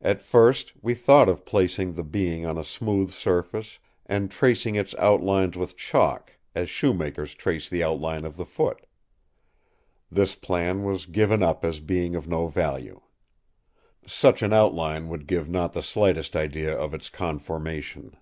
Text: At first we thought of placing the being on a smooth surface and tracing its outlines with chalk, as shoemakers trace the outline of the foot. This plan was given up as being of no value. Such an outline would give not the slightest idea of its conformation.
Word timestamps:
At 0.00 0.20
first 0.20 0.72
we 0.82 0.94
thought 0.94 1.28
of 1.28 1.44
placing 1.44 1.92
the 1.92 2.02
being 2.02 2.44
on 2.44 2.58
a 2.58 2.64
smooth 2.64 3.12
surface 3.12 3.78
and 4.04 4.28
tracing 4.28 4.74
its 4.74 4.92
outlines 4.96 5.56
with 5.56 5.76
chalk, 5.76 6.32
as 6.56 6.68
shoemakers 6.68 7.32
trace 7.32 7.68
the 7.68 7.80
outline 7.84 8.24
of 8.24 8.36
the 8.36 8.44
foot. 8.44 8.84
This 10.10 10.34
plan 10.34 10.82
was 10.82 11.06
given 11.06 11.44
up 11.44 11.64
as 11.64 11.78
being 11.78 12.16
of 12.16 12.26
no 12.26 12.48
value. 12.48 13.02
Such 14.04 14.42
an 14.42 14.52
outline 14.52 15.08
would 15.10 15.28
give 15.28 15.48
not 15.48 15.74
the 15.74 15.80
slightest 15.84 16.34
idea 16.34 16.76
of 16.76 16.92
its 16.92 17.08
conformation. 17.08 18.16